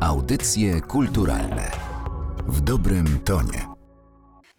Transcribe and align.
Audycje 0.00 0.80
kulturalne 0.80 1.70
w 2.48 2.60
dobrym 2.60 3.18
tonie. 3.24 3.66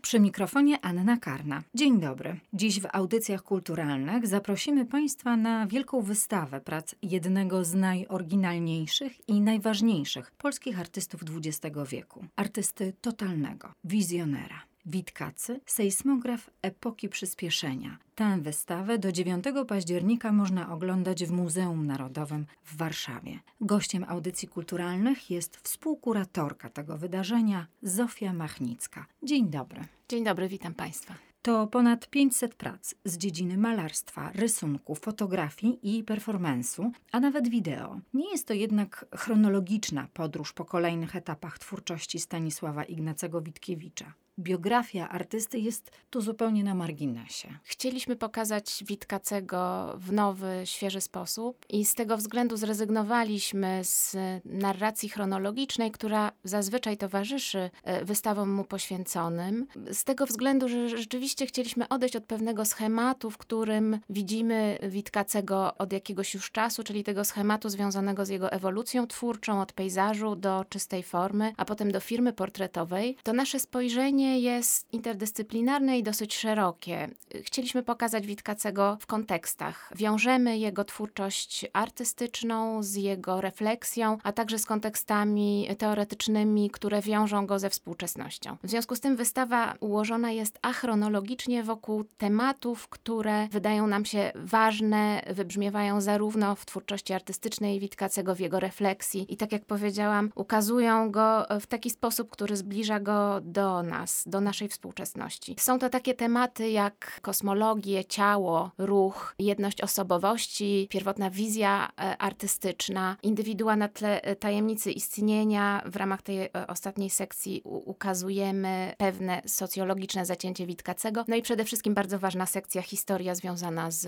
Przy 0.02 0.20
mikrofonie 0.20 0.82
Anna 0.82 1.18
Karna. 1.18 1.64
Dzień 1.76 2.00
dobry. 2.00 2.40
Dziś 2.54 2.82
w 2.82 2.86
audycjach 2.94 3.44
kulturalnych 3.44 4.28
zaprosimy 4.28 4.86
Państwa 4.86 5.38
na 5.38 5.68
wielką 5.68 6.02
wystawę 6.02 6.62
prac 6.62 6.96
jednego 7.02 7.66
z 7.66 7.74
najoryginalniejszych 7.74 9.30
i 9.30 9.42
najważniejszych 9.42 10.32
polskich 10.32 10.80
artystów 10.80 11.22
XX 11.24 11.78
wieku. 11.90 12.26
Artysty 12.36 12.94
totalnego, 13.02 13.74
wizjonera. 13.84 14.71
Witkacy, 14.86 15.60
sejsmograf 15.66 16.50
epoki 16.62 17.10
przyspieszenia. 17.10 17.98
Tę 18.16 18.38
wystawę 18.42 19.00
do 19.00 19.12
9 19.12 19.46
października 19.68 20.32
można 20.32 20.74
oglądać 20.74 21.26
w 21.26 21.32
Muzeum 21.32 21.88
Narodowym 21.88 22.46
w 22.64 22.78
Warszawie. 22.78 23.40
Gościem 23.62 24.06
audycji 24.08 24.48
kulturalnych 24.48 25.32
jest 25.32 25.58
współkuratorka 25.58 26.70
tego 26.70 26.98
wydarzenia 26.98 27.68
Zofia 27.84 28.34
Machnicka. 28.34 29.06
Dzień 29.24 29.50
dobry. 29.50 29.82
Dzień 30.10 30.24
dobry, 30.24 30.48
witam 30.48 30.74
Państwa. 30.74 31.16
To 31.42 31.68
ponad 31.68 32.10
500 32.10 32.56
prac 32.56 32.96
z 33.06 33.18
dziedziny 33.18 33.58
malarstwa, 33.58 34.32
rysunku, 34.36 34.96
fotografii 34.96 35.80
i 35.84 36.04
performance'u, 36.04 36.92
a 37.12 37.20
nawet 37.20 37.50
wideo. 37.50 38.00
Nie 38.14 38.32
jest 38.32 38.48
to 38.48 38.54
jednak 38.54 39.06
chronologiczna 39.16 40.08
podróż 40.14 40.54
po 40.54 40.66
kolejnych 40.66 41.16
etapach 41.16 41.60
twórczości 41.60 42.20
Stanisława 42.20 42.84
Ignacego 42.84 43.42
Witkiewicza 43.42 44.14
biografia 44.40 45.10
artysty 45.10 45.60
jest 45.60 45.92
tu 46.10 46.22
zupełnie 46.22 46.64
na 46.64 46.76
marginesie. 46.76 47.48
Chcieliśmy 47.64 48.16
pokazać 48.16 48.84
Witkacego 48.88 49.94
w 49.98 50.12
nowy, 50.12 50.62
świeży 50.64 51.02
sposób 51.02 51.66
i 51.70 51.86
z 51.86 51.96
tego 51.96 52.18
względu 52.18 52.58
zrezygnowaliśmy 52.58 53.80
z 53.84 54.18
narracji 54.46 55.10
chronologicznej, 55.10 55.92
która 55.92 56.32
zazwyczaj 56.44 56.98
towarzyszy 56.98 57.70
e, 57.84 58.06
wystawom 58.06 58.54
mu 58.54 58.64
poświęconym. 58.64 59.68
Z 59.92 60.04
tego 60.04 60.26
względu, 60.26 60.70
że 60.70 60.90
rzeczywiście 60.90 61.46
chcieliśmy 61.46 61.88
odejść 61.88 62.16
od 62.16 62.26
pewnego 62.26 62.66
schematu, 62.66 63.32
w 63.32 63.38
którym 63.38 64.00
widzimy 64.10 64.78
Witkacego 64.84 65.78
od 65.78 65.94
jakiegoś 65.94 66.34
już 66.34 66.52
czasu, 66.52 66.84
czyli 66.84 67.04
tego 67.04 67.26
schematu 67.26 67.70
związanego 67.70 68.26
z 68.26 68.30
jego 68.30 68.52
ewolucją 68.52 69.08
twórczą, 69.08 69.62
od 69.62 69.74
pejzażu 69.74 70.36
do 70.36 70.66
czystej 70.70 71.04
formy, 71.04 71.54
a 71.58 71.66
potem 71.66 71.92
do 71.92 72.00
firmy 72.00 72.34
portretowej. 72.34 73.18
To 73.24 73.34
nasze 73.34 73.60
spojrzenie 73.60 74.21
jest 74.28 74.94
interdyscyplinarne 74.94 75.98
i 75.98 76.04
dosyć 76.04 76.36
szerokie. 76.36 77.10
Chcieliśmy 77.44 77.84
pokazać 77.84 78.28
Witkacego 78.28 78.98
w 79.02 79.06
kontekstach. 79.06 79.92
Wiążemy 79.96 80.58
jego 80.58 80.84
twórczość 80.84 81.66
artystyczną 81.74 82.84
z 82.84 82.96
jego 82.96 83.42
refleksją, 83.42 84.18
a 84.24 84.32
także 84.32 84.60
z 84.60 84.66
kontekstami 84.66 85.68
teoretycznymi, 85.78 86.70
które 86.70 87.02
wiążą 87.02 87.46
go 87.46 87.60
ze 87.60 87.70
współczesnością. 87.70 88.58
W 88.64 88.70
związku 88.70 88.96
z 88.96 89.00
tym 89.00 89.16
wystawa 89.16 89.74
ułożona 89.80 90.32
jest 90.32 90.60
achronologicznie 90.62 91.64
wokół 91.64 92.04
tematów, 92.18 92.88
które 92.88 93.48
wydają 93.48 93.88
nam 93.88 94.06
się 94.06 94.32
ważne, 94.36 95.22
wybrzmiewają 95.30 96.02
zarówno 96.02 96.56
w 96.56 96.66
twórczości 96.66 97.14
artystycznej 97.14 97.80
Witkacego, 97.80 98.36
w 98.36 98.40
jego 98.40 98.60
refleksji 98.60 99.26
i 99.34 99.38
tak 99.38 99.52
jak 99.52 99.66
powiedziałam, 99.66 100.32
ukazują 100.36 101.12
go 101.12 101.46
w 101.62 101.68
taki 101.68 101.90
sposób, 101.90 102.30
który 102.30 102.58
zbliża 102.58 103.00
go 103.00 103.42
do 103.42 103.84
nas 103.84 104.11
do 104.26 104.42
naszej 104.42 104.68
współczesności. 104.68 105.56
Są 105.60 105.80
to 105.80 105.90
takie 105.90 106.14
tematy 106.14 106.70
jak 106.70 107.22
kosmologię, 107.22 108.06
ciało, 108.06 108.72
ruch, 108.78 109.36
jedność 109.40 109.82
osobowości, 109.82 110.88
pierwotna 110.90 111.30
wizja 111.30 111.90
e, 111.90 112.18
artystyczna, 112.18 113.18
indywidua 113.24 113.76
na 113.76 113.88
tle 113.88 114.22
e, 114.22 114.36
tajemnicy 114.36 114.92
istnienia. 114.92 115.82
W 115.86 115.96
ramach 115.96 116.22
tej 116.22 116.40
e, 116.40 116.50
ostatniej 116.68 117.10
sekcji 117.10 117.62
ukazujemy 117.64 118.94
pewne 118.98 119.42
socjologiczne 119.46 120.26
zacięcie 120.26 120.66
Witkacego. 120.66 121.26
No 121.28 121.36
i 121.36 121.42
przede 121.42 121.66
wszystkim 121.66 121.94
bardzo 121.94 122.20
ważna 122.20 122.46
sekcja 122.46 122.82
historia 122.82 123.36
związana 123.36 123.92
z, 123.92 124.08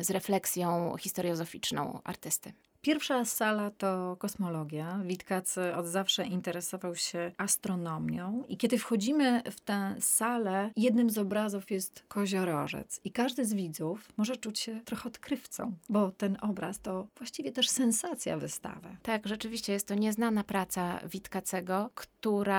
z 0.00 0.10
refleksją 0.10 0.96
historiozoficzną 0.96 2.00
artysty. 2.04 2.52
Pierwsza 2.82 3.24
sala 3.24 3.70
to 3.70 4.16
kosmologia. 4.18 5.00
Witkacy 5.04 5.74
od 5.74 5.86
zawsze 5.86 6.26
interesował 6.26 6.96
się 6.96 7.32
astronomią 7.38 8.44
i 8.48 8.56
kiedy 8.56 8.78
wchodzimy 8.78 9.42
w 9.50 9.60
tę 9.60 9.94
salę, 10.00 10.70
jednym 10.76 11.10
z 11.10 11.18
obrazów 11.18 11.70
jest 11.70 12.04
koziorożec 12.08 13.00
i 13.04 13.12
każdy 13.12 13.44
z 13.44 13.54
widzów 13.54 14.08
może 14.16 14.36
czuć 14.36 14.58
się 14.58 14.80
trochę 14.84 15.08
odkrywcą, 15.08 15.74
bo 15.88 16.10
ten 16.10 16.38
obraz 16.40 16.80
to 16.80 17.06
właściwie 17.16 17.52
też 17.52 17.68
sensacja 17.68 18.38
wystawy. 18.38 18.96
Tak, 19.02 19.28
rzeczywiście 19.28 19.72
jest 19.72 19.88
to 19.88 19.94
nieznana 19.94 20.44
praca 20.44 21.00
Witkacego, 21.10 21.90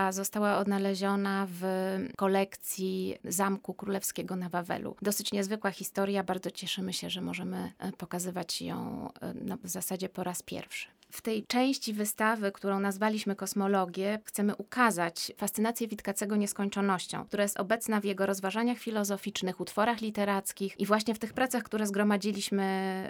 została 0.10 0.58
odnaleziona 0.58 1.48
w 1.50 1.64
kolekcji 2.16 3.16
Zamku 3.24 3.74
Królewskiego 3.74 4.36
na 4.36 4.50
Wawelu. 4.50 4.96
Dosyć 5.02 5.32
niezwykła 5.32 5.72
historia, 5.72 6.24
bardzo 6.24 6.52
cieszymy 6.52 6.94
się, 6.94 7.10
że 7.10 7.22
możemy 7.22 7.72
e, 7.80 7.92
pokazywać 7.92 8.62
ją 8.62 9.10
e, 9.22 9.34
no, 9.34 9.58
w 9.64 9.70
zasadzie 9.70 10.10
po 10.10 10.24
raz 10.24 10.44
pierwszy. 10.44 10.88
W 11.12 11.22
tej 11.22 11.46
części 11.46 11.94
wystawy, 11.94 12.52
którą 12.52 12.80
nazwaliśmy 12.80 13.36
Kosmologię, 13.36 14.20
chcemy 14.26 14.56
ukazać 14.56 15.32
fascynację 15.38 15.88
Witkacego 15.88 16.36
nieskończonością, 16.36 17.26
która 17.26 17.44
jest 17.44 17.60
obecna 17.60 18.02
w 18.02 18.04
jego 18.04 18.26
rozważaniach 18.26 18.78
filozoficznych, 18.78 19.60
utworach 19.60 20.02
literackich 20.02 20.80
i 20.80 20.86
właśnie 20.86 21.16
w 21.16 21.20
tych 21.20 21.34
pracach, 21.34 21.64
które 21.64 21.88
zgromadziliśmy 21.88 22.64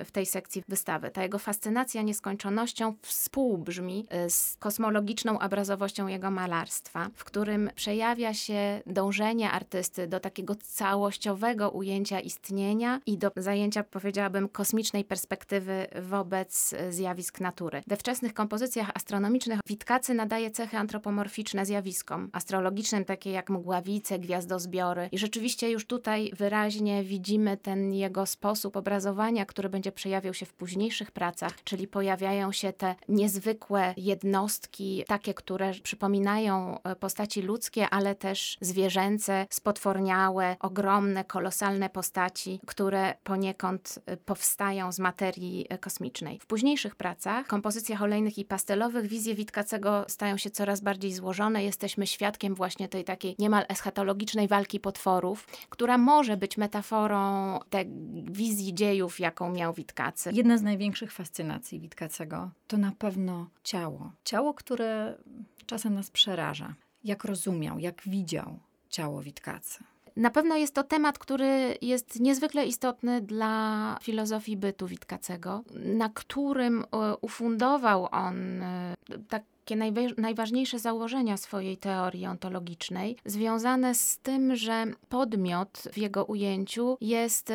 w 0.06 0.12
tej 0.12 0.26
sekcji 0.26 0.64
wystawy. 0.68 1.12
Ta 1.12 1.24
jego 1.24 1.40
fascynacja 1.40 2.02
nieskończonością 2.02 2.96
współbrzmi 3.02 4.08
y, 4.26 4.30
z 4.30 4.58
kosmologiczną 4.60 5.40
obrazowością 5.40 6.08
jego 6.08 6.32
malarstwa, 6.42 7.10
w 7.16 7.24
którym 7.24 7.70
przejawia 7.76 8.34
się 8.34 8.82
dążenie 8.86 9.52
artysty 9.52 10.08
do 10.08 10.20
takiego 10.20 10.56
całościowego 10.56 11.70
ujęcia 11.70 12.20
istnienia 12.20 13.02
i 13.06 13.18
do 13.18 13.32
zajęcia, 13.36 13.84
powiedziałabym, 13.84 14.50
kosmicznej 14.50 15.04
perspektywy 15.04 15.88
wobec 16.02 16.76
zjawisk 16.90 17.40
natury. 17.40 17.84
We 17.88 17.98
wczesnych 17.98 18.34
kompozycjach 18.34 18.92
astronomicznych 18.94 19.60
Witkacy 19.68 20.14
nadaje 20.14 20.52
cechy 20.52 20.78
antropomorficzne 20.78 21.66
zjawiskom 21.66 22.30
astrologicznym, 22.34 23.06
takie 23.06 23.32
jak 23.32 23.50
mgławice, 23.50 24.20
gwiazdozbiory. 24.20 25.10
I 25.12 25.18
rzeczywiście 25.18 25.72
już 25.72 25.86
tutaj 25.86 26.32
wyraźnie 26.38 27.04
widzimy 27.04 27.58
ten 27.58 27.94
jego 27.94 28.26
sposób 28.26 28.78
obrazowania, 28.78 29.46
który 29.46 29.70
będzie 29.70 29.92
przejawiał 29.92 30.34
się 30.34 30.46
w 30.46 30.54
późniejszych 30.54 31.12
pracach, 31.12 31.64
czyli 31.64 31.88
pojawiają 31.88 32.52
się 32.52 32.74
te 32.74 32.96
niezwykłe 33.10 33.94
jednostki, 33.98 35.04
takie, 35.08 35.34
które 35.34 35.74
przypominają 35.84 36.31
e, 36.40 36.96
postaci 36.96 37.42
ludzkie, 37.42 37.90
ale 37.90 38.16
też 38.16 38.58
zwierzęce, 38.62 39.48
spotworniałe, 39.50 40.56
ogromne, 40.60 41.24
kolosalne 41.26 41.90
postaci, 41.90 42.60
które 42.68 43.16
poniekąd 43.24 44.00
e, 44.06 44.18
powstają 44.18 44.92
z 44.92 45.00
materii 45.00 45.66
e, 45.70 45.78
kosmicznej. 45.78 46.40
W 46.40 46.46
późniejszych 46.46 46.96
pracach, 46.96 47.48
kompozycjach 47.48 48.02
olejnych 48.02 48.38
i 48.38 48.46
pastelowych, 48.46 49.08
wizje 49.08 49.36
Witkacego 49.36 50.06
stają 50.08 50.38
się 50.38 50.50
coraz 50.50 50.82
bardziej 50.82 51.14
złożone. 51.14 51.64
Jesteśmy 51.64 52.08
świadkiem 52.08 52.56
właśnie 52.56 52.90
tej 52.90 53.04
takiej 53.04 53.36
niemal 53.40 53.66
eschatologicznej 53.70 54.48
walki 54.48 54.80
potworów, 54.80 55.48
która 55.70 55.98
może 55.98 56.38
być 56.38 56.58
metaforą 56.58 57.60
tej 57.70 57.86
wizji 58.32 58.74
dziejów, 58.74 59.20
jaką 59.20 59.52
miał 59.52 59.74
Witkacy. 59.74 60.30
Jedna 60.34 60.58
z 60.58 60.62
największych 60.62 61.12
fascynacji 61.12 61.80
Witkacego 61.80 62.52
to 62.68 62.78
na 62.78 62.92
pewno 62.92 63.50
ciało. 63.64 64.12
Ciało, 64.24 64.54
które 64.54 65.18
czasem 65.66 65.94
nas 65.94 66.12
przeraża. 66.12 66.76
Jak 67.04 67.24
rozumiał, 67.26 67.80
jak 67.80 68.02
widział 68.06 68.60
ciało 68.90 69.22
Witkacy. 69.22 69.84
Na 70.16 70.30
pewno 70.30 70.58
jest 70.58 70.76
to 70.76 70.84
temat, 70.84 71.20
który 71.20 71.78
jest 71.82 72.20
niezwykle 72.20 72.66
istotny 72.66 73.22
dla 73.22 73.98
filozofii 74.02 74.58
bytu 74.58 74.88
Witkacego, 74.88 75.64
na 75.74 76.10
którym 76.10 76.84
e, 76.84 77.16
ufundował 77.22 78.08
on 78.12 78.62
e, 78.62 78.96
tak 79.30 79.44
takie 79.72 80.12
najważniejsze 80.18 80.80
założenia 80.80 81.38
swojej 81.38 81.78
teorii 81.78 82.26
ontologicznej, 82.26 83.18
związane 83.26 83.96
z 83.96 84.18
tym, 84.18 84.56
że 84.56 84.86
podmiot 85.10 85.84
w 85.94 85.98
jego 85.98 86.26
ujęciu 86.26 86.98
jest 87.02 87.54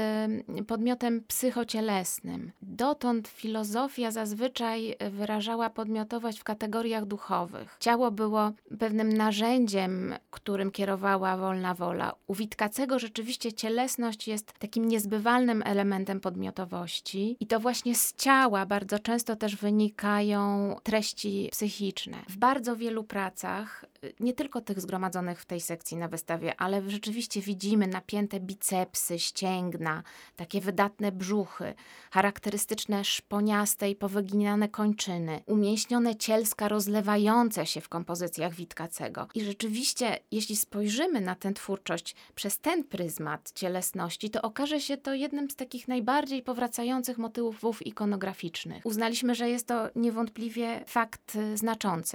podmiotem 0.67 1.25
psychocielesnym. 1.29 2.53
Dotąd 2.63 3.29
filozofia 3.29 4.11
zazwyczaj 4.11 4.97
wyrażała 5.11 5.71
podmiotowość 5.71 6.39
w 6.39 6.45
kategoriach 6.45 7.07
duchowych. 7.07 7.77
Ciało 7.81 8.11
było 8.11 8.53
pewnym 8.79 9.13
narzędziem, 9.13 10.15
którym 10.31 10.71
kierowała 10.71 11.37
wolna 11.37 11.75
wola. 11.75 12.13
U 12.27 12.35
Witkacego 12.35 12.99
rzeczywiście 12.99 13.53
cielesność 13.53 14.29
jest 14.29 14.53
takim 14.59 14.89
niezbywalnym 14.89 15.63
elementem 15.67 16.21
podmiotowości 16.21 17.37
i 17.41 17.47
to 17.47 17.61
właśnie 17.61 17.95
z 17.95 18.15
ciała 18.15 18.67
bardzo 18.67 18.99
często 18.99 19.37
też 19.37 19.57
wynikają 19.57 20.77
treści 20.83 21.49
psychiczne 21.53 22.06
W 22.29 22.37
bardzo 22.37 22.77
wielu 22.77 23.05
pracach, 23.05 23.85
y, 24.05 24.15
nie 24.21 24.33
tylko 24.33 24.61
tych 24.61 24.81
zgromadzonych 24.81 25.41
w 25.41 25.45
tej 25.45 25.61
sekcji 25.61 25.97
na 25.97 26.09
wystawie, 26.09 26.61
ale 26.61 26.91
rzeczywiście 26.91 27.41
widzimy 27.41 27.87
napięte 27.87 28.41
bicepsy, 28.41 29.19
ścięgna, 29.19 30.03
takie 30.37 30.61
wydatne 30.61 31.13
brzuchy, 31.13 31.75
charakterystyczne 32.11 33.05
szponiaste 33.05 33.91
i 33.91 33.97
powyginane 33.97 34.69
kończyny, 34.69 35.43
umięśnione 35.47 36.17
cielska 36.17 36.69
rozlewające 36.69 37.67
się 37.67 37.81
w 37.81 37.89
kompozycjach 37.89 38.55
Witkacego. 38.55 39.29
I 39.35 39.45
rzeczywiście, 39.45 40.19
jeśli 40.31 40.57
spojrzymy 40.57 41.21
na 41.21 41.35
tę 41.35 41.53
twórczość 41.53 42.15
przez 42.35 42.59
ten 42.59 42.85
pryzmat 42.85 43.53
cielesności, 43.55 44.31
to 44.31 44.43
okaże 44.43 44.81
się 44.81 44.97
to 44.97 45.15
jednym 45.15 45.51
z 45.51 45.57
takich 45.57 45.89
najbardziej 45.89 46.43
powracających 46.43 47.19
motywów 47.19 47.87
ikonograficznych. 47.87 48.87
Uznaliśmy, 48.87 49.35
że 49.35 49.49
jest 49.49 49.67
to 49.67 49.89
niewątpliwie 49.97 50.85
fakt 50.87 51.37
y, 51.37 51.57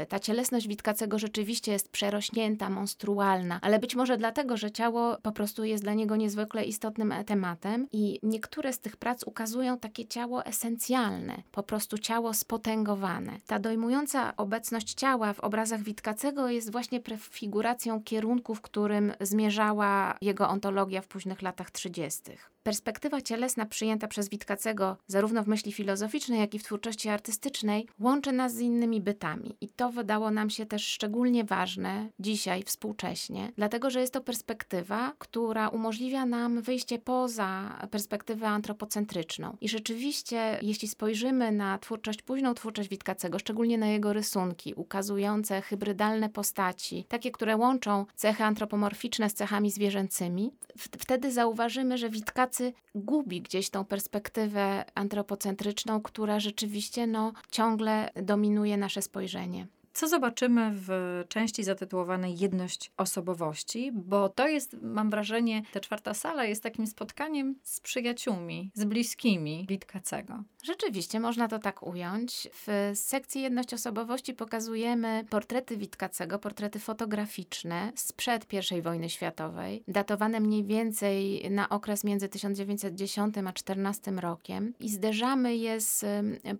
Ta 0.09 0.19
cielesność 0.19 0.67
Witkacego 0.67 1.19
rzeczywiście 1.19 1.71
jest 1.71 1.89
przerośnięta, 1.89 2.69
monstrualna, 2.69 3.59
ale 3.61 3.79
być 3.79 3.95
może 3.95 4.17
dlatego, 4.17 4.57
że 4.57 4.71
ciało 4.71 5.17
po 5.21 5.31
prostu 5.31 5.63
jest 5.63 5.83
dla 5.83 5.93
niego 5.93 6.15
niezwykle 6.15 6.63
istotnym 6.65 7.13
tematem 7.25 7.87
i 7.91 8.19
niektóre 8.23 8.73
z 8.73 8.79
tych 8.79 8.97
prac 8.97 9.23
ukazują 9.23 9.77
takie 9.77 10.05
ciało 10.07 10.45
esencjalne, 10.45 11.43
po 11.51 11.63
prostu 11.63 11.97
ciało 11.97 12.33
spotęgowane. 12.33 13.37
Ta 13.47 13.59
dojmująca 13.59 14.35
obecność 14.37 14.93
ciała 14.93 15.33
w 15.33 15.39
obrazach 15.39 15.81
Witkacego 15.81 16.49
jest 16.49 16.71
właśnie 16.71 16.99
prefiguracją 16.99 18.03
kierunku, 18.03 18.55
w 18.55 18.61
którym 18.61 19.13
zmierzała 19.21 20.17
jego 20.21 20.49
ontologia 20.49 21.01
w 21.01 21.07
późnych 21.07 21.41
latach 21.41 21.71
30. 21.71 22.21
Perspektywa 22.63 23.21
cielesna 23.21 23.65
przyjęta 23.65 24.07
przez 24.07 24.29
Witkacego 24.29 24.97
zarówno 25.07 25.43
w 25.43 25.47
myśli 25.47 25.71
filozoficznej, 25.71 26.39
jak 26.39 26.53
i 26.53 26.59
w 26.59 26.63
twórczości 26.63 27.09
artystycznej 27.09 27.87
łączy 27.99 28.31
nas 28.31 28.53
z 28.53 28.59
innymi 28.59 29.01
bytami. 29.01 29.55
I 29.61 29.67
to 29.69 29.89
wydało 29.89 30.31
nam 30.31 30.49
się 30.49 30.65
też 30.65 30.87
szczególnie 30.87 31.43
ważne 31.43 32.09
dzisiaj, 32.19 32.63
współcześnie, 32.63 33.51
dlatego 33.55 33.89
że 33.89 34.01
jest 34.01 34.13
to 34.13 34.21
perspektywa, 34.21 35.13
która 35.19 35.69
umożliwia 35.69 36.25
nam 36.25 36.61
wyjście 36.61 36.99
poza 36.99 37.79
perspektywę 37.91 38.47
antropocentryczną. 38.47 39.57
I 39.61 39.69
rzeczywiście, 39.69 40.59
jeśli 40.61 40.87
spojrzymy 40.87 41.51
na 41.51 41.77
twórczość, 41.77 42.21
późną 42.21 42.53
twórczość 42.53 42.89
Witkacego, 42.89 43.39
szczególnie 43.39 43.77
na 43.77 43.87
jego 43.87 44.13
rysunki, 44.13 44.73
ukazujące 44.73 45.61
hybrydalne 45.61 46.29
postaci, 46.29 47.05
takie, 47.07 47.31
które 47.31 47.57
łączą 47.57 48.05
cechy 48.15 48.43
antropomorficzne 48.43 49.29
z 49.29 49.33
cechami 49.33 49.71
zwierzęcymi, 49.71 50.51
wtedy 50.77 51.31
zauważymy, 51.31 51.97
że 51.97 52.09
Witkacy 52.09 52.50
gubi 52.95 53.41
gdzieś 53.41 53.69
tą 53.69 53.85
perspektywę 53.85 54.85
antropocentryczną, 54.95 56.01
która 56.01 56.39
rzeczywiście 56.39 57.07
no, 57.07 57.33
ciągle 57.51 58.09
dominuje 58.15 58.77
nasze 58.77 59.01
spojrzenie. 59.01 59.67
Co 59.93 60.07
zobaczymy 60.07 60.71
w 60.73 60.89
części 61.27 61.63
zatytułowanej 61.63 62.39
Jedność 62.39 62.91
osobowości, 62.97 63.91
bo 63.93 64.29
to 64.29 64.47
jest, 64.47 64.77
mam 64.81 65.09
wrażenie, 65.09 65.61
ta 65.73 65.79
czwarta 65.79 66.13
sala 66.13 66.45
jest 66.45 66.63
takim 66.63 66.87
spotkaniem 66.87 67.55
z 67.63 67.79
przyjaciółmi, 67.79 68.71
z 68.73 68.83
bliskimi 68.85 69.65
Witkacego. 69.69 70.43
Rzeczywiście, 70.63 71.19
można 71.19 71.47
to 71.47 71.59
tak 71.59 71.87
ująć. 71.87 72.49
W 72.53 72.91
sekcji 72.93 73.41
Jedność 73.41 73.73
Osobowości 73.73 74.33
pokazujemy 74.33 75.25
portrety 75.29 75.77
Witkacego, 75.77 76.39
portrety 76.39 76.79
fotograficzne 76.79 77.91
sprzed 77.95 78.47
I 78.77 78.81
wojny 78.81 79.09
światowej, 79.09 79.83
datowane 79.87 80.39
mniej 80.39 80.63
więcej 80.63 81.47
na 81.51 81.69
okres 81.69 82.03
między 82.03 82.29
1910 82.29 83.35
a 83.47 83.53
14 83.53 84.11
rokiem 84.11 84.73
i 84.79 84.89
zderzamy 84.89 85.55
je 85.55 85.81
z 85.81 86.05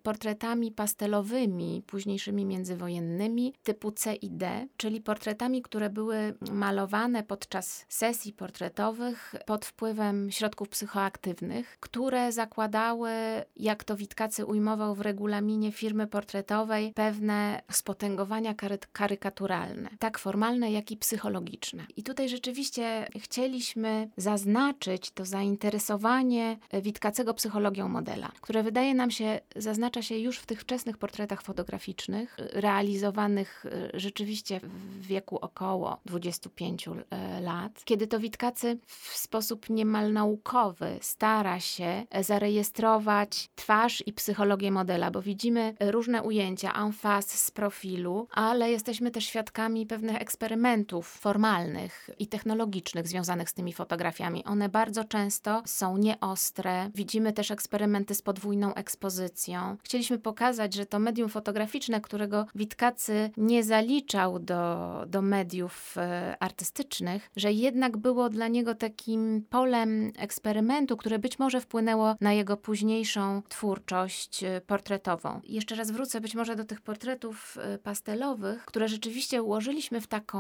portretami 0.04 0.72
pastelowymi, 0.72 1.84
późniejszymi 1.88 2.46
międzywojennymi, 2.46 3.21
typu 3.64 3.92
C 3.92 4.16
i 4.16 4.32
D, 4.32 4.68
czyli 4.78 5.02
portretami, 5.02 5.62
które 5.62 5.90
były 5.90 6.34
malowane 6.52 7.24
podczas 7.24 7.86
sesji 7.90 8.34
portretowych 8.34 9.36
pod 9.46 9.66
wpływem 9.66 10.32
środków 10.32 10.70
psychoaktywnych, 10.70 11.78
które 11.80 12.32
zakładały, 12.32 13.12
jak 13.56 13.84
to 13.84 13.96
Witkacy 13.96 14.46
ujmował 14.46 14.96
w 14.96 15.02
regulaminie 15.02 15.72
firmy 15.72 16.08
portretowej 16.08 16.94
pewne 16.94 17.62
spotęgowania 17.72 18.54
kary 18.54 18.78
karykaturalne, 18.92 19.90
tak 20.00 20.20
formalne, 20.20 20.72
jak 20.72 20.92
i 20.92 20.98
psychologiczne. 20.98 21.86
I 21.98 22.04
tutaj 22.04 22.30
rzeczywiście 22.30 23.08
chcieliśmy 23.20 24.10
zaznaczyć 24.18 25.12
to 25.12 25.26
zainteresowanie 25.26 26.58
Witkacego 26.82 27.34
psychologią 27.34 27.90
modela, 27.90 28.32
które 28.42 28.64
wydaje 28.64 28.96
nam 28.96 29.12
się, 29.12 29.40
zaznacza 29.56 30.02
się 30.02 30.18
już 30.18 30.38
w 30.38 30.46
tych 30.46 30.62
wczesnych 30.62 30.98
portretach 30.98 31.42
fotograficznych, 31.42 32.38
realizowanych 32.54 33.11
e, 33.20 33.90
rzeczywiście 33.94 34.60
w 34.64 35.02
wieku 35.02 35.38
około 35.42 35.98
25 36.06 36.88
e, 36.88 37.42
lat, 37.42 37.82
kiedy 37.86 38.08
to 38.08 38.20
Witkacy 38.20 38.78
w 38.86 39.18
sposób 39.18 39.70
niemal 39.70 40.14
naukowy 40.14 40.98
stara 41.02 41.60
się 41.60 42.04
zarejestrować 42.22 43.50
twarz 43.56 44.04
i 44.06 44.14
psychologię 44.14 44.72
modela, 44.72 45.12
bo 45.12 45.22
widzimy 45.22 45.76
różne 45.80 46.24
ujęcia, 46.24 46.74
amfas 46.74 47.30
z 47.30 47.52
profilu, 47.52 48.28
ale 48.32 48.72
jesteśmy 48.72 49.12
też 49.12 49.26
świadkami 49.26 49.86
pewnych 49.86 50.22
eksperymentów 50.22 51.08
formalnych 51.08 52.10
i 52.20 52.28
technologicznych 52.28 53.08
związanych 53.08 53.50
z 53.50 53.54
tymi 53.54 53.74
fotografiami. 53.74 54.46
One 54.46 54.70
bardzo 54.70 55.04
często 55.04 55.64
są 55.66 55.98
nieostre. 55.98 56.90
Widzimy 56.96 57.34
też 57.34 57.52
eksperymenty 57.52 58.16
z 58.16 58.22
podwójną 58.22 58.74
ekspozycją. 58.74 59.78
Chcieliśmy 59.84 60.20
pokazać, 60.20 60.74
że 60.74 60.86
to 60.86 61.00
medium 61.00 61.30
fotograficzne, 61.30 62.02
którego 62.02 62.46
Witkacy 62.56 63.01
nie 63.38 63.64
zaliczał 63.64 64.40
do, 64.40 64.92
do 65.08 65.22
mediów 65.22 65.98
e, 65.98 66.36
artystycznych, 66.40 67.30
że 67.36 67.52
jednak 67.52 67.98
było 67.98 68.30
dla 68.30 68.48
niego 68.48 68.76
takim 68.76 69.46
polem 69.50 70.12
eksperymentu, 70.18 70.98
które 70.98 71.20
być 71.20 71.40
może 71.40 71.62
wpłynęło 71.62 72.16
na 72.22 72.34
jego 72.34 72.58
późniejszą 72.58 73.42
twórczość 73.50 74.44
y, 74.44 74.62
portretową. 74.68 75.42
Jeszcze 75.44 75.76
raz 75.76 75.92
wrócę 75.92 76.22
być 76.22 76.36
może 76.36 76.56
do 76.56 76.66
tych 76.66 76.82
portretów 76.82 77.58
y, 77.76 77.78
pastelowych, 77.78 78.66
które 78.66 78.88
rzeczywiście 78.88 79.44
ułożyliśmy 79.44 80.02
w 80.02 80.08
taką, 80.08 80.40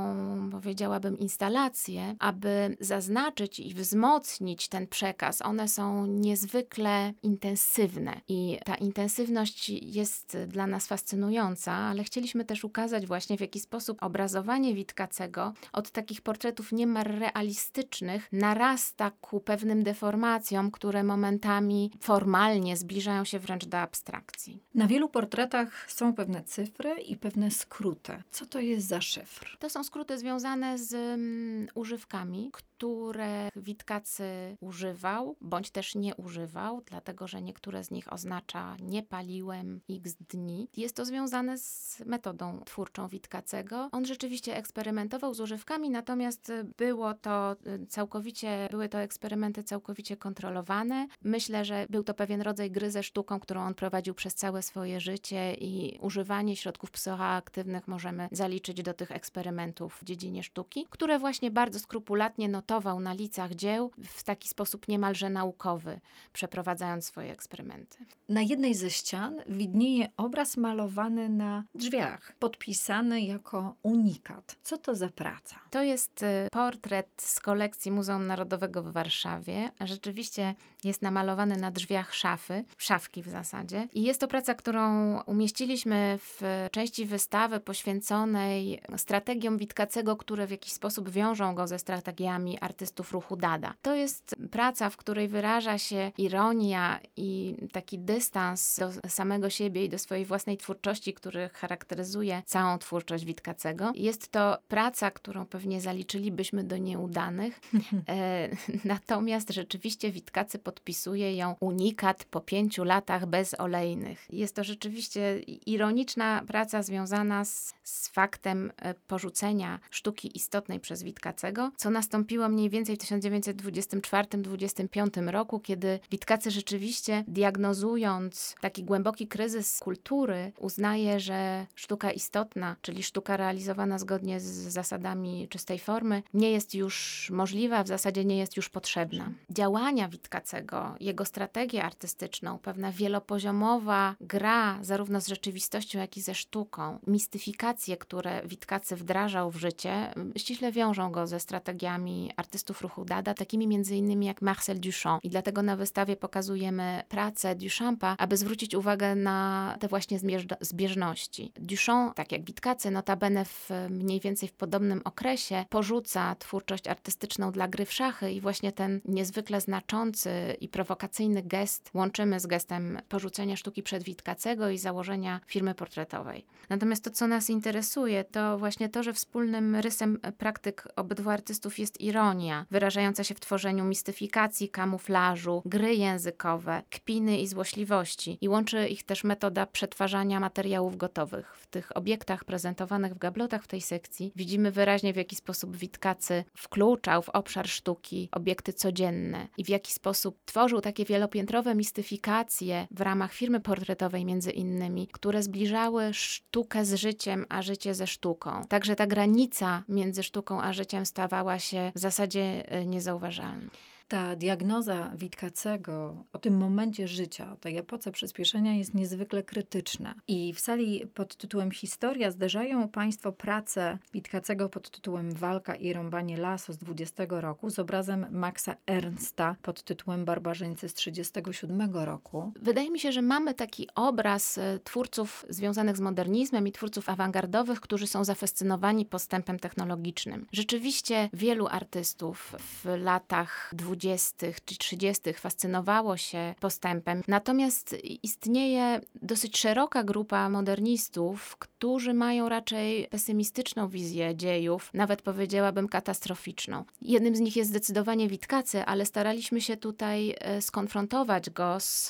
powiedziałabym, 0.51 1.19
instalację, 1.19 2.15
aby 2.19 2.77
zaznaczyć 2.79 3.59
i 3.59 3.73
wzmocnić 3.73 4.67
ten 4.67 4.87
przekaz. 4.87 5.41
One 5.41 5.67
są 5.67 6.05
niezwykle 6.05 7.13
intensywne 7.23 8.21
i 8.27 8.59
ta 8.65 8.75
intensywność 8.75 9.69
jest 9.69 10.37
dla 10.47 10.67
nas 10.67 10.87
fascynująca, 10.87 11.73
ale 11.73 12.03
chcieliśmy 12.03 12.45
też 12.51 12.63
ukazać 12.63 13.07
właśnie 13.07 13.37
w 13.37 13.41
jaki 13.41 13.59
sposób 13.59 14.03
obrazowanie 14.03 14.75
Witkacego 14.75 15.53
od 15.73 15.91
takich 15.91 16.21
portretów 16.21 16.71
niemal 16.71 17.03
realistycznych 17.03 18.27
narasta 18.31 19.11
ku 19.11 19.39
pewnym 19.39 19.83
deformacjom, 19.83 20.71
które 20.71 21.03
momentami 21.03 21.91
formalnie 21.99 22.77
zbliżają 22.77 23.25
się 23.25 23.39
wręcz 23.39 23.65
do 23.65 23.77
abstrakcji. 23.77 24.63
Na 24.75 24.87
wielu 24.87 25.09
portretach 25.09 25.91
są 25.91 26.13
pewne 26.13 26.43
cyfry 26.43 26.93
i 27.01 27.17
pewne 27.17 27.51
skróty. 27.51 28.23
Co 28.31 28.45
to 28.45 28.59
jest 28.59 28.87
za 28.87 29.01
szyfr? 29.01 29.57
To 29.59 29.69
są 29.69 29.83
skróty 29.83 30.17
związane 30.17 30.77
z 30.77 30.93
um, 30.93 31.67
używkami, 31.75 32.49
które 32.53 33.49
Witkacy 33.55 34.57
używał, 34.59 35.35
bądź 35.41 35.71
też 35.71 35.95
nie 35.95 36.15
używał, 36.15 36.81
dlatego 36.85 37.27
że 37.27 37.41
niektóre 37.41 37.83
z 37.83 37.91
nich 37.91 38.13
oznacza 38.13 38.75
nie 38.79 39.03
paliłem 39.03 39.81
x 39.89 40.15
dni. 40.29 40.67
Jest 40.77 40.95
to 40.95 41.05
związane 41.05 41.57
z 41.57 41.99
metodą 42.05 42.40
twórczą 42.65 43.07
Witkacego. 43.07 43.89
On 43.91 44.05
rzeczywiście 44.05 44.55
eksperymentował 44.55 45.33
z 45.33 45.39
używkami, 45.39 45.89
natomiast 45.89 46.51
było 46.77 47.13
to 47.13 47.55
y, 47.67 47.87
całkowicie, 47.87 48.67
były 48.71 48.89
to 48.89 48.97
eksperymenty 48.99 49.63
całkowicie 49.63 50.17
kontrolowane. 50.17 51.07
Myślę, 51.23 51.65
że 51.65 51.85
był 51.89 52.03
to 52.03 52.13
pewien 52.13 52.41
rodzaj 52.41 52.71
gry 52.71 52.91
ze 52.91 53.03
sztuką, 53.03 53.39
którą 53.39 53.61
on 53.61 53.73
prowadził 53.73 54.13
przez 54.13 54.35
całe 54.35 54.61
swoje 54.61 54.99
życie 54.99 55.53
i 55.53 55.97
używanie 56.01 56.55
środków 56.55 56.91
psychoaktywnych 56.91 57.87
możemy 57.87 58.29
zaliczyć 58.31 58.83
do 58.83 58.93
tych 58.93 59.11
eksperymentów 59.11 59.97
w 60.01 60.03
dziedzinie 60.03 60.43
sztuki, 60.43 60.87
które 60.89 61.19
właśnie 61.19 61.51
bardzo 61.51 61.79
skrupulatnie 61.79 62.49
notował 62.49 62.99
na 62.99 63.13
licach 63.13 63.53
dzieł 63.55 63.91
w 64.03 64.23
taki 64.23 64.49
sposób 64.49 64.87
niemalże 64.87 65.29
naukowy, 65.29 65.99
przeprowadzając 66.33 67.05
swoje 67.05 67.31
eksperymenty. 67.31 67.97
Na 68.29 68.41
jednej 68.41 68.75
ze 68.75 68.89
ścian 68.89 69.41
widnieje 69.49 70.09
obraz 70.17 70.57
malowany 70.57 71.29
na 71.29 71.63
drzwiach, 71.75 72.30
podpisany 72.35 73.21
jako 73.21 73.75
unikat. 73.83 74.55
Co 74.63 74.77
to 74.77 74.95
za 74.95 75.09
praca? 75.09 75.59
To 75.69 75.81
jest 75.83 76.23
y, 76.23 76.47
portret 76.51 77.07
z 77.17 77.39
kolekcji 77.39 77.91
Muzeum 77.91 78.27
Narodowego 78.27 78.83
w 78.83 78.91
Warszawie. 78.91 79.71
Rzeczywiście 79.81 80.55
jest 80.83 81.01
namalowany 81.01 81.57
na 81.57 81.71
drzwiach 81.71 82.13
szafy, 82.13 82.63
szafki 82.77 83.23
w 83.23 83.27
zasadzie. 83.27 83.87
I 83.93 84.03
jest 84.03 84.19
to 84.19 84.27
praca, 84.27 84.53
którą 84.53 84.81
umieściliśmy 85.21 86.19
w 86.21 86.41
części 86.71 87.05
wystawy 87.05 87.59
poświęconej 87.59 88.81
strategiom 88.97 89.57
Witkacego, 89.57 90.15
które 90.15 90.47
w 90.47 90.51
jakiś 90.51 90.73
sposób 90.73 91.09
wiążą 91.09 91.55
go 91.55 91.67
ze 91.67 91.79
strategiami 91.79 92.59
artystów 92.59 93.11
ruchu 93.11 93.35
Dada. 93.35 93.73
To 93.81 93.95
jest 93.95 94.35
praca, 94.51 94.89
w 94.89 94.97
której 94.97 95.27
wyraża 95.27 95.77
się 95.77 96.11
ironia 96.17 96.99
i 97.17 97.55
taki 97.71 97.99
dystans 97.99 98.79
do 98.79 99.09
samego 99.09 99.49
siebie 99.49 99.85
i 99.85 99.89
do 99.89 99.99
swojej 99.99 100.25
własnej 100.25 100.57
twórczości, 100.57 101.13
który 101.13 101.49
charakteryzuje 101.49 102.20
całą 102.45 102.77
twórczość 102.77 103.25
Witkacego. 103.25 103.91
Jest 103.95 104.31
to 104.31 104.57
praca, 104.67 105.11
którą 105.11 105.45
pewnie 105.45 105.81
zaliczylibyśmy 105.81 106.63
do 106.63 106.77
nieudanych, 106.77 107.59
e, 108.09 108.49
natomiast 108.85 109.53
rzeczywiście 109.53 110.11
Witkacy 110.11 110.59
podpisuje 110.59 111.35
ją 111.35 111.55
unikat 111.59 112.25
po 112.25 112.41
pięciu 112.41 112.83
latach 112.83 113.25
bez 113.25 113.59
olejnych. 113.59 114.25
Jest 114.29 114.55
to 114.55 114.63
rzeczywiście 114.63 115.39
ironiczna 115.65 116.43
praca 116.47 116.83
związana 116.83 117.45
z, 117.45 117.73
z 117.83 118.07
faktem 118.07 118.71
e, 118.77 118.93
porzucenia 118.93 119.79
sztuki 119.89 120.37
istotnej 120.37 120.79
przez 120.79 121.03
Witkacego, 121.03 121.71
co 121.77 121.89
nastąpiło 121.89 122.49
mniej 122.49 122.69
więcej 122.69 122.95
w 122.95 122.99
1924-25 122.99 125.29
roku, 125.29 125.59
kiedy 125.59 125.99
Witkacy 126.11 126.51
rzeczywiście 126.51 127.23
diagnozując 127.27 128.55
taki 128.61 128.83
głęboki 128.83 129.27
kryzys 129.27 129.79
kultury, 129.79 130.51
uznaje, 130.59 131.19
że 131.19 131.65
sztuka 131.75 132.00
istotna, 132.09 132.75
czyli 132.81 133.03
sztuka 133.03 133.37
realizowana 133.37 133.99
zgodnie 133.99 134.39
z 134.39 134.45
zasadami 134.45 135.47
czystej 135.49 135.79
formy, 135.79 136.23
nie 136.33 136.51
jest 136.51 136.75
już 136.75 137.27
możliwa, 137.33 137.83
w 137.83 137.87
zasadzie 137.87 138.25
nie 138.25 138.37
jest 138.37 138.57
już 138.57 138.69
potrzebna. 138.69 139.31
Działania 139.49 140.07
Witkacego, 140.07 140.95
jego 140.99 141.25
strategię 141.25 141.83
artystyczną, 141.83 142.59
pewna 142.59 142.91
wielopoziomowa 142.91 144.15
gra 144.21 144.79
zarówno 144.81 145.21
z 145.21 145.27
rzeczywistością, 145.27 145.99
jak 145.99 146.17
i 146.17 146.21
ze 146.21 146.35
sztuką, 146.35 146.99
mistyfikacje, 147.07 147.97
które 147.97 148.41
Witkacy 148.47 148.95
wdrażał 148.95 149.51
w 149.51 149.55
życie, 149.55 150.13
ściśle 150.37 150.71
wiążą 150.71 151.11
go 151.11 151.27
ze 151.27 151.39
strategiami 151.39 152.31
artystów 152.35 152.81
ruchu 152.81 153.05
Dada, 153.05 153.33
takimi 153.33 153.67
między 153.67 153.95
innymi 153.95 154.25
jak 154.25 154.41
Marcel 154.41 154.79
Duchamp. 154.79 155.23
I 155.23 155.29
dlatego 155.29 155.61
na 155.61 155.75
wystawie 155.75 156.15
pokazujemy 156.15 157.03
pracę 157.09 157.55
Duchampa, 157.55 158.15
aby 158.17 158.37
zwrócić 158.37 158.75
uwagę 158.75 159.15
na 159.15 159.77
te 159.79 159.87
właśnie 159.87 160.19
zbieżności. 160.61 161.51
Duchamp, 161.55 161.90
tak 162.15 162.31
jak 162.31 162.43
Witkacy, 162.43 162.91
notabene 162.91 163.45
w 163.45 163.69
mniej 163.89 164.19
więcej 164.19 164.49
w 164.49 164.53
podobnym 164.53 165.01
okresie, 165.03 165.65
porzuca 165.69 166.35
twórczość 166.35 166.87
artystyczną 166.87 167.51
dla 167.51 167.67
gry 167.67 167.85
w 167.85 167.93
szachy 167.93 168.31
i 168.31 168.41
właśnie 168.41 168.71
ten 168.71 169.01
niezwykle 169.05 169.61
znaczący 169.61 170.31
i 170.61 170.67
prowokacyjny 170.67 171.43
gest 171.43 171.89
łączymy 171.93 172.39
z 172.39 172.47
gestem 172.47 173.01
porzucenia 173.09 173.57
sztuki 173.57 173.83
przed 173.83 174.03
Witkacego 174.03 174.69
i 174.69 174.77
założenia 174.77 175.39
firmy 175.45 175.75
portretowej. 175.75 176.45
Natomiast 176.69 177.03
to, 177.03 177.11
co 177.11 177.27
nas 177.27 177.49
interesuje, 177.49 178.23
to 178.23 178.57
właśnie 178.57 178.89
to, 178.89 179.03
że 179.03 179.13
wspólnym 179.13 179.75
rysem 179.75 180.19
praktyk 180.37 180.87
obydwu 180.95 181.29
artystów 181.29 181.79
jest 181.79 182.01
ironia, 182.01 182.65
wyrażająca 182.71 183.23
się 183.23 183.35
w 183.35 183.39
tworzeniu 183.39 183.85
mistyfikacji, 183.85 184.69
kamuflażu, 184.69 185.61
gry 185.65 185.95
językowe, 185.95 186.83
kpiny 186.89 187.39
i 187.39 187.47
złośliwości. 187.47 188.37
I 188.41 188.49
łączy 188.49 188.87
ich 188.87 189.03
też 189.03 189.23
metoda 189.23 189.65
przetwarzania 189.65 190.39
materiałów 190.39 190.97
gotowych. 190.97 191.55
W 191.55 191.67
tych 191.67 191.80
obiektach 191.91 192.45
prezentowanych 192.45 193.13
w 193.13 193.17
gablotach 193.17 193.63
w 193.63 193.67
tej 193.67 193.81
sekcji 193.81 194.31
widzimy 194.35 194.71
wyraźnie, 194.71 195.13
w 195.13 195.15
jaki 195.15 195.35
sposób 195.35 195.75
Witkacy 195.75 196.43
wkluczał 196.57 197.21
w 197.21 197.29
obszar 197.29 197.67
sztuki 197.67 198.29
obiekty 198.31 198.73
codzienne 198.73 199.47
i 199.57 199.63
w 199.63 199.69
jaki 199.69 199.93
sposób 199.93 200.39
tworzył 200.45 200.81
takie 200.81 201.05
wielopiętrowe 201.05 201.75
mistyfikacje 201.75 202.87
w 202.91 203.01
ramach 203.01 203.33
firmy 203.33 203.59
portretowej 203.59 204.25
między 204.25 204.51
innymi, 204.51 205.07
które 205.07 205.43
zbliżały 205.43 206.13
sztukę 206.13 206.85
z 206.85 206.93
życiem, 206.93 207.45
a 207.49 207.61
życie 207.61 207.95
ze 207.95 208.07
sztuką. 208.07 208.65
Także 208.69 208.95
ta 208.95 209.07
granica 209.07 209.83
między 209.89 210.23
sztuką 210.23 210.61
a 210.61 210.73
życiem 210.73 211.05
stawała 211.05 211.59
się 211.59 211.91
w 211.95 211.99
zasadzie 211.99 212.71
e, 212.71 212.85
niezauważalna. 212.85 213.71
Ta 214.11 214.35
diagnoza 214.35 215.11
Witkacego 215.15 216.23
o 216.33 216.39
tym 216.39 216.57
momencie 216.57 217.07
życia, 217.07 217.53
o 217.53 217.55
tej 217.55 217.77
epoce 217.77 218.11
przyspieszenia 218.11 218.73
jest 218.73 218.93
niezwykle 218.93 219.43
krytyczna. 219.43 220.15
I 220.27 220.53
w 220.53 220.59
sali 220.59 221.07
pod 221.13 221.35
tytułem 221.35 221.71
Historia 221.71 222.31
zderzają 222.31 222.89
Państwo 222.89 223.31
pracę 223.31 223.97
Witkacego 224.13 224.69
pod 224.69 224.89
tytułem 224.89 225.33
Walka 225.33 225.75
i 225.75 225.93
rąbanie 225.93 226.37
lasu 226.37 226.73
z 226.73 226.77
20 226.77 227.23
roku 227.29 227.69
z 227.69 227.79
obrazem 227.79 228.25
Maxa 228.31 228.75
Ernsta 228.87 229.55
pod 229.61 229.83
tytułem 229.83 230.25
Barbarzyńcy 230.25 230.89
z 230.89 230.93
37 230.93 231.95
roku. 231.95 232.51
Wydaje 232.61 232.91
mi 232.91 232.99
się, 232.99 233.11
że 233.11 233.21
mamy 233.21 233.53
taki 233.53 233.87
obraz 233.95 234.57
e, 234.57 234.79
twórców 234.83 235.45
związanych 235.49 235.97
z 235.97 236.01
modernizmem 236.01 236.67
i 236.67 236.71
twórców 236.71 237.09
awangardowych, 237.09 237.81
którzy 237.81 238.07
są 238.07 238.23
zafascynowani 238.23 239.05
postępem 239.05 239.59
technologicznym. 239.59 240.47
Rzeczywiście 240.51 241.29
wielu 241.33 241.67
artystów 241.67 242.55
w 242.59 242.85
latach 242.97 243.71
20 243.73 244.00
20. 244.01 244.47
czy 244.65 244.77
30. 244.77 245.33
fascynowało 245.33 246.17
się 246.17 246.55
postępem. 246.59 247.21
Natomiast 247.27 247.95
istnieje 248.23 249.01
dosyć 249.21 249.57
szeroka 249.57 250.03
grupa 250.03 250.49
modernistów, 250.49 251.55
którzy 251.57 252.13
mają 252.13 252.49
raczej 252.49 253.07
pesymistyczną 253.07 253.87
wizję 253.87 254.35
dziejów, 254.35 254.89
nawet 254.93 255.21
powiedziałabym 255.21 255.87
katastroficzną. 255.87 256.83
Jednym 257.01 257.35
z 257.35 257.39
nich 257.39 257.55
jest 257.55 257.69
zdecydowanie 257.69 258.27
Witkacy, 258.27 258.85
ale 258.85 259.05
staraliśmy 259.05 259.61
się 259.61 259.77
tutaj 259.77 260.35
e, 260.39 260.61
skonfrontować 260.61 261.49
go 261.49 261.79
z, 261.79 262.07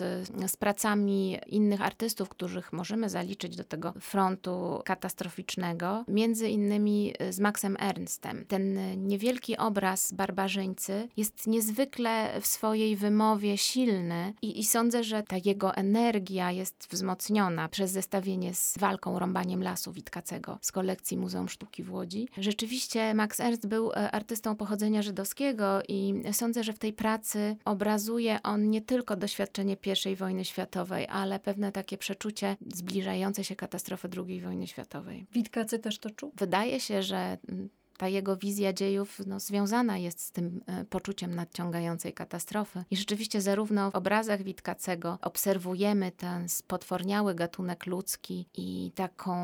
z 0.48 0.58
pracami 0.58 1.38
innych 1.48 1.82
artystów, 1.82 2.30
których 2.30 2.74
możemy 2.74 3.10
zaliczyć 3.10 3.56
do 3.56 3.64
tego 3.64 3.94
frontu 4.00 4.82
katastroficznego, 4.86 6.04
między 6.08 6.50
innymi 6.50 7.14
z 7.30 7.40
Maxem 7.40 7.78
Ernstem. 7.80 8.46
Ten 8.48 8.80
niewielki 9.08 9.58
obraz 9.58 10.14
barbarzyńcy 10.14 11.08
jest 11.18 11.48
niezwykle 11.48 11.81
niezwykle 11.82 12.42
w 12.42 12.48
swojej 12.48 12.96
wymowie 12.96 13.58
silny 13.58 14.34
i, 14.42 14.60
i 14.60 14.66
sądzę, 14.66 15.04
że 15.04 15.24
ta 15.24 15.36
jego 15.46 15.76
energia 15.76 16.52
jest 16.52 16.88
wzmocniona 16.92 17.70
przez 17.70 17.92
zestawienie 17.92 18.54
z 18.54 18.78
walką 18.78 19.20
rąbaniem 19.20 19.64
lasu 19.64 19.92
Witkacego 19.92 20.58
z 20.62 20.72
kolekcji 20.72 21.18
Muzeum 21.18 21.50
Sztuki 21.50 21.84
w 21.84 21.94
Łodzi. 21.94 22.28
Rzeczywiście 22.38 23.14
Max 23.14 23.40
Ernst 23.40 23.68
był 23.68 23.92
e, 23.92 24.12
artystą 24.12 24.56
pochodzenia 24.56 25.02
żydowskiego 25.02 25.82
i 25.88 26.24
sądzę, 26.32 26.64
że 26.64 26.74
w 26.74 26.80
tej 26.80 26.94
pracy 26.94 27.56
obrazuje 27.66 28.40
on 28.44 28.70
nie 28.70 28.82
tylko 28.82 29.16
doświadczenie 29.16 29.78
I 30.12 30.16
wojny 30.16 30.46
światowej, 30.46 31.08
ale 31.10 31.40
pewne 31.40 31.72
takie 31.72 31.98
przeczucie 31.98 32.58
zbliżające 32.74 33.44
się 33.44 33.56
katastrofy 33.56 34.10
II 34.28 34.42
wojny 34.42 34.68
światowej. 34.68 35.26
Witkacy 35.32 35.80
też 35.80 36.00
to 36.00 36.10
czuł? 36.10 36.32
Wydaje 36.38 36.80
się, 36.80 37.04
że 37.04 37.38
mm, 37.50 37.70
ta 38.02 38.08
jego 38.08 38.38
wizja 38.38 38.74
dziejów 38.74 39.22
no, 39.28 39.40
związana 39.40 39.98
jest 39.98 40.22
z 40.22 40.32
tym 40.32 40.62
e, 40.68 40.86
poczuciem 40.86 41.36
nadciągającej 41.36 42.14
katastrofy. 42.14 42.84
I 42.92 42.98
rzeczywiście 42.98 43.42
zarówno 43.42 43.92
w 43.92 43.96
obrazach 43.96 44.44
Witkacego 44.44 45.18
obserwujemy 45.22 46.12
ten 46.12 46.50
spotworniały 46.50 47.36
gatunek 47.36 47.86
ludzki 47.86 48.46
i 48.54 48.92
taką 48.96 49.36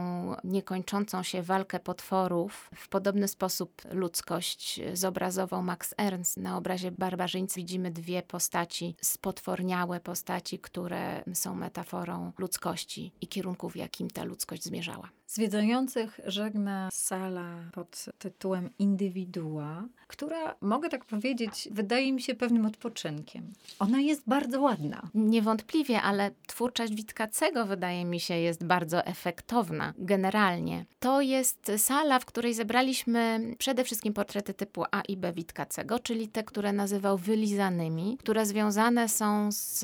niekończącą 0.44 1.24
się 1.24 1.44
walkę 1.44 1.80
potworów. 1.80 2.70
W 2.76 2.90
podobny 2.90 3.28
sposób 3.28 3.82
ludzkość 3.92 4.82
zobrazował 4.94 5.64
Max 5.64 5.94
Ernst. 5.98 6.38
Na 6.38 6.58
obrazie 6.58 6.92
Barbarzyńcy 6.92 7.60
widzimy 7.60 7.92
dwie 7.92 8.24
postaci, 8.24 8.96
spotworniałe 9.02 10.00
postaci, 10.00 10.60
które 10.60 11.24
są 11.34 11.56
metaforą 11.56 12.32
ludzkości 12.38 13.12
i 13.22 13.28
kierunku, 13.28 13.70
w 13.70 13.76
jakim 13.76 14.10
ta 14.10 14.24
ludzkość 14.24 14.64
zmierzała. 14.64 15.10
Zwiedzających 15.28 16.20
żegna 16.26 16.90
sala 16.92 17.56
pod 17.72 18.06
tytułem 18.20 18.70
Indywidua, 18.80 19.84
która, 20.08 20.56
mogę 20.62 20.90
tak 20.90 21.06
powiedzieć, 21.06 21.70
wydaje 21.72 22.14
mi 22.14 22.22
się 22.22 22.36
pewnym 22.36 22.66
odpoczynkiem. 22.66 23.54
Ona 23.80 24.00
jest 24.00 24.22
bardzo 24.28 24.62
ładna. 24.62 25.02
Niewątpliwie, 25.14 26.02
ale 26.02 26.32
twórczość 26.48 26.96
Witkacego 26.96 27.66
wydaje 27.66 28.06
mi 28.06 28.20
się 28.20 28.34
jest 28.34 28.64
bardzo 28.64 29.06
efektowna 29.06 29.94
generalnie. 29.98 30.86
To 31.00 31.22
jest 31.22 31.72
sala, 31.78 32.20
w 32.20 32.26
której 32.26 32.54
zebraliśmy 32.54 33.40
przede 33.58 33.84
wszystkim 33.84 34.14
portrety 34.14 34.54
typu 34.54 34.84
A 34.92 35.02
i 35.02 35.18
B 35.18 35.34
Witkacego, 35.34 36.00
czyli 36.00 36.28
te, 36.28 36.44
które 36.44 36.74
nazywał 36.74 37.18
wylizanymi, 37.18 38.18
które 38.20 38.46
związane 38.46 39.10
są 39.10 39.52
z, 39.52 39.80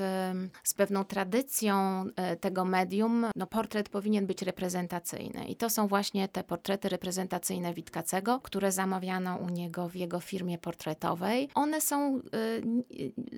z 0.63 0.73
pewną 0.73 1.03
tradycją 1.03 2.05
e, 2.15 2.35
tego 2.35 2.65
medium. 2.65 3.25
No, 3.35 3.47
portret 3.47 3.89
powinien 3.89 4.25
być 4.25 4.41
reprezentacyjny. 4.41 5.32
I 5.47 5.55
to 5.55 5.69
są 5.69 5.87
właśnie 5.87 6.27
te 6.27 6.43
portrety 6.43 6.89
reprezentacyjne 6.89 7.73
Witkacego, 7.73 8.39
które 8.39 8.71
zamawiano 8.71 9.35
u 9.35 9.49
niego 9.49 9.89
w 9.89 9.95
jego 9.95 10.19
firmie 10.19 10.57
portretowej. 10.57 11.49
One 11.55 11.81
są 11.81 12.17
y, 12.17 12.23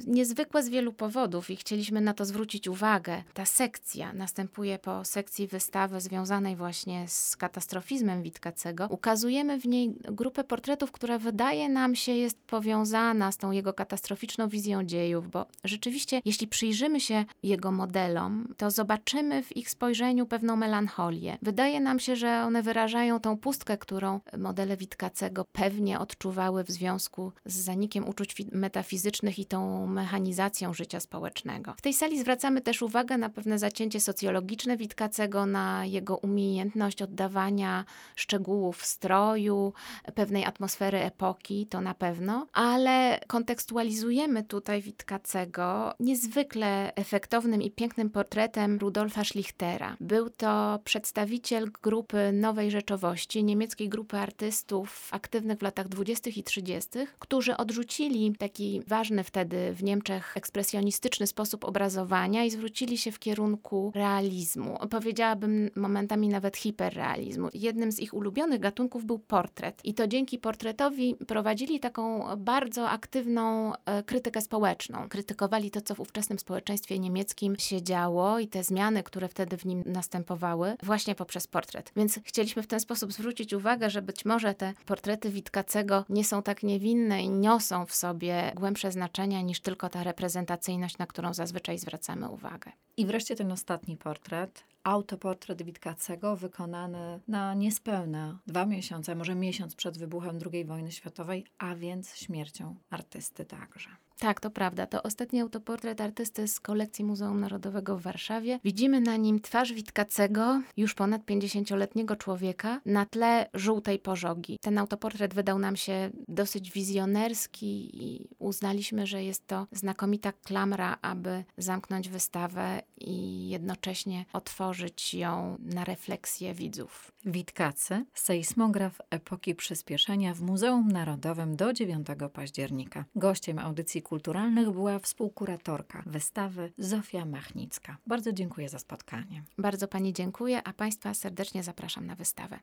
niezwykłe 0.08 0.64
z 0.64 0.70
wielu 0.70 0.94
powodów 0.94 1.50
i 1.50 1.56
chcieliśmy 1.56 2.02
na 2.02 2.14
to 2.14 2.26
zwrócić 2.26 2.68
uwagę. 2.68 3.24
Ta 3.34 3.46
sekcja 3.46 4.14
następuje 4.14 4.80
po 4.80 5.06
sekcji 5.06 5.48
wystawy 5.48 6.02
związanej 6.02 6.56
właśnie 6.56 7.08
z 7.08 7.38
katastrofizmem 7.38 8.24
Witkacego. 8.24 8.88
Ukazujemy 8.90 9.60
w 9.60 9.66
niej 9.66 9.96
grupę 10.02 10.44
portretów, 10.44 10.92
która 10.92 11.18
wydaje 11.18 11.70
nam 11.70 11.96
się 11.96 12.12
jest 12.12 12.38
powiązana 12.48 13.32
z 13.32 13.38
tą 13.38 13.52
jego 13.52 13.74
katastroficzną 13.74 14.48
wizją 14.48 14.84
dziejów, 14.84 15.32
bo 15.32 15.46
rzeczywiście, 15.64 16.22
jeśli 16.26 16.48
przyjrzymy 16.48 17.00
się 17.00 17.26
jego 17.44 17.72
modelom, 17.72 18.54
to 18.58 18.72
zobaczymy 18.72 19.44
w 19.44 19.58
ich 19.58 19.70
spojrzeniu 19.70 20.26
pewną 20.26 20.56
melancholię. 20.56 21.38
Wydaje 21.42 21.80
nam 21.86 22.00
się, 22.00 22.16
że 22.16 22.44
one 22.44 22.64
wyrażają 22.64 23.20
tą 23.20 23.38
pustkę, 23.38 23.78
którą 23.78 24.20
modele 24.38 24.78
Witkacego 24.78 25.46
pewnie 25.52 26.00
odczuwały 26.00 26.64
w 26.64 26.72
związku 26.72 27.32
z 27.46 27.56
zanikiem 27.56 28.08
uczuć 28.08 28.36
metafizycznych 28.52 29.40
i 29.40 29.46
tą 29.46 29.88
mechanizacją 29.88 30.74
życia 30.74 31.00
społecznego. 31.00 31.74
W 31.78 31.82
tej 31.82 31.94
sali 31.94 32.20
zwracamy 32.20 32.62
też 32.62 32.82
uwagę 32.82 33.18
na 33.18 33.30
pewne 33.30 33.60
zacięcie 33.60 34.00
socjologiczne 34.00 34.78
Witkacego, 34.78 35.46
na 35.46 35.86
jego 35.86 36.18
umiejętność 36.18 37.02
oddawania 37.02 37.86
szczegółów 38.16 38.86
stroju, 38.86 39.74
pewnej 40.16 40.46
atmosfery 40.46 41.04
epoki, 41.04 41.68
to 41.68 41.82
na 41.82 41.94
pewno, 41.94 42.48
ale 42.54 43.20
kontekstualizujemy 43.28 44.44
tutaj 44.44 44.82
Witkacego 44.82 45.94
niezwykle 46.00 46.96
efektownym 46.96 47.62
i 47.62 47.72
pięknym 47.72 48.10
portretem 48.10 48.78
Rudolfa 48.78 49.24
Schlichtera. 49.24 49.98
Był 50.00 50.30
to 50.30 50.80
przedstawiciel 50.84 51.72
grupy 51.78 52.32
Nowej 52.34 52.72
Rzeczowości, 52.72 53.44
niemieckiej 53.44 53.90
grupy 53.90 54.18
artystów 54.18 55.10
aktywnych 55.12 55.60
w 55.60 55.62
latach 55.62 55.88
20. 55.88 56.30
i 56.30 56.44
30., 56.44 56.90
którzy 57.20 57.58
odrzucili 57.58 58.36
taki 58.38 58.82
ważny 58.88 59.24
wtedy 59.24 59.74
w 59.74 59.84
Niemczech 59.84 60.38
ekspresjonistyczny 60.38 61.28
sposób 61.28 61.66
obrazowania 61.66 62.44
i 62.44 62.52
zwrócili 62.52 62.98
się 62.98 63.12
w 63.12 63.20
kierunku 63.20 63.92
realizmu. 63.96 64.78
Powiedziałabym 64.90 65.70
momentami 65.76 66.28
nawet 66.28 66.58
hiperrealizmu. 66.58 67.50
Jednym 67.54 67.92
z 67.92 68.00
ich 68.00 68.14
ulubionych 68.14 68.60
gatunków 68.60 69.06
był 69.06 69.20
portret. 69.20 69.82
I 69.84 69.94
to 69.94 70.08
dzięki 70.08 70.38
portretowi 70.38 71.16
prowadzili 71.28 71.80
taką 71.80 72.36
bardzo 72.38 72.90
aktywną 72.90 73.74
e, 73.86 74.04
krytykę 74.04 74.42
społeczną. 74.42 75.10
Krytykowali 75.10 75.72
to, 75.72 75.82
co 75.82 75.96
w 75.96 76.00
ówczesnym 76.00 76.40
społeczeństwie 76.40 77.00
niemieckim 77.00 77.56
się 77.60 77.82
działo 77.82 78.40
i 78.40 78.48
te 78.48 78.64
zmiany, 78.64 79.04
które 79.04 79.28
wtedy 79.28 79.58
w 79.58 79.66
nim 79.66 79.84
następowały, 79.86 80.76
właśnie 80.84 81.16
poprzez 81.16 81.48
portret. 81.66 81.92
Więc 81.96 82.20
chcieliśmy 82.24 82.64
w 82.64 82.68
ten 82.68 82.80
sposób 82.80 83.14
zwrócić 83.14 83.54
uwagę, 83.54 83.90
że 83.90 84.02
być 84.02 84.26
może 84.26 84.54
te 84.54 84.74
portrety 84.86 85.30
Witkacego 85.30 86.06
nie 86.10 86.24
są 86.24 86.44
tak 86.44 86.64
niewinne 86.64 87.24
i 87.24 87.30
niosą 87.30 87.86
w 87.86 87.96
sobie 87.96 88.52
głębsze 88.56 88.92
znaczenia 88.92 89.42
niż 89.42 89.60
tylko 89.60 89.90
ta 89.90 90.04
reprezentacyjność, 90.04 90.98
na 90.98 91.08
którą 91.08 91.34
zazwyczaj 91.34 91.78
zwracamy 91.78 92.30
uwagę. 92.30 92.72
I 92.98 93.06
wreszcie 93.06 93.36
ten 93.36 93.52
ostatni 93.52 93.98
portret, 93.98 94.64
autoportret 94.84 95.62
Witkacego 95.62 96.36
wykonany 96.36 97.20
na 97.28 97.54
niespełna 97.54 98.40
dwa 98.48 98.66
miesiące, 98.66 99.16
może 99.16 99.36
miesiąc 99.36 99.76
przed 99.76 99.98
wybuchem 99.98 100.40
II 100.54 100.66
wojny 100.66 100.92
światowej, 100.92 101.46
a 101.58 101.76
więc 101.76 102.16
śmiercią 102.16 102.76
artysty 102.90 103.46
także. 103.46 103.90
Tak, 104.20 104.40
to 104.40 104.50
prawda. 104.50 104.88
To 104.88 105.04
ostatni 105.04 105.42
autoportret 105.42 106.02
artysty 106.02 106.48
z 106.48 106.60
kolekcji 106.60 107.06
Muzeum 107.06 107.40
Narodowego 107.40 107.98
w 107.98 108.02
Warszawie. 108.02 108.60
Widzimy 108.64 109.02
na 109.02 109.18
nim 109.18 109.40
twarz 109.40 109.74
Witkacego, 109.74 110.62
już 110.78 110.94
ponad 110.94 111.26
50-letniego 111.26 112.16
człowieka, 112.16 112.82
na 112.86 113.06
tle 113.06 113.50
żółtej 113.54 114.00
pożogi. 114.00 114.60
Ten 114.62 114.78
autoportret 114.78 115.34
wydał 115.34 115.60
nam 115.60 115.76
się 115.76 116.10
dosyć 116.28 116.72
wizjonerski 116.72 118.04
i 118.04 118.28
uznaliśmy, 118.40 119.08
że 119.08 119.24
jest 119.24 119.48
to 119.48 119.68
znakomita 119.72 120.32
klamra, 120.32 120.98
aby 121.02 121.44
zamknąć 121.58 122.10
wystawę 122.10 122.82
i 122.98 123.50
jednocześnie 123.50 124.26
otworzyć 124.34 125.14
ją 125.14 125.58
na 125.60 125.84
refleksję 125.86 126.54
widzów. 126.54 127.12
Witkacy, 127.26 128.06
sejsmograf 128.14 129.02
epoki 129.10 129.56
przyspieszenia 129.56 130.34
w 130.34 130.42
Muzeum 130.42 130.88
Narodowym 130.88 131.56
do 131.56 131.74
9 131.74 132.08
października. 132.34 133.06
Gościem 133.16 133.60
audycji 133.60 134.02
kulturalnych 134.02 134.72
była 134.72 135.00
współkuratorka 135.00 136.04
wystawy 136.06 136.72
Zofia 136.78 137.26
Machnicka. 137.26 137.98
Bardzo 138.08 138.34
dziękuję 138.34 138.70
za 138.70 138.80
spotkanie. 138.80 139.44
Bardzo 139.58 139.88
Pani 139.88 140.14
dziękuję, 140.14 140.64
a 140.64 140.74
Państwa 140.74 141.14
serdecznie 141.14 141.64
zapraszam 141.64 142.06
na 142.06 142.16
wystawę. 142.16 142.60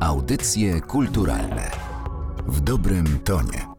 Audycje 0.00 0.80
kulturalne 0.80 1.70
w 2.46 2.60
dobrym 2.60 3.18
tonie. 3.18 3.75